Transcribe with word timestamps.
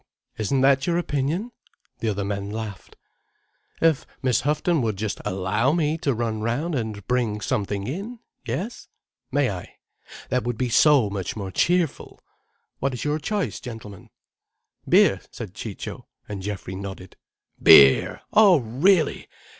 Isn't 0.39 0.61
that 0.61 0.87
your 0.87 0.97
opinion?" 0.97 1.51
The 1.99 2.09
other 2.09 2.25
men 2.25 2.49
laughed. 2.49 2.95
"If 3.81 4.07
Miss 4.23 4.41
Houghton 4.41 4.81
would 4.81 4.97
just 4.97 5.21
allow 5.23 5.73
me 5.73 5.95
to 5.99 6.15
run 6.15 6.41
round 6.41 6.73
and 6.73 7.05
bring 7.05 7.39
something 7.39 7.85
in. 7.85 8.17
Yes? 8.43 8.87
May 9.31 9.51
I? 9.51 9.75
That 10.29 10.43
would 10.43 10.57
be 10.57 10.69
so 10.69 11.11
much 11.11 11.35
more 11.35 11.51
cheerful. 11.51 12.19
What 12.79 12.95
is 12.95 13.03
your 13.05 13.19
choice, 13.19 13.59
gentlemen?" 13.59 14.09
"Beer," 14.89 15.21
said 15.29 15.53
Ciccio, 15.53 16.07
and 16.27 16.41
Geoffrey 16.41 16.73
nodded. 16.73 17.15
"Beer! 17.61 18.21
Oh 18.33 18.57
really! 18.57 19.27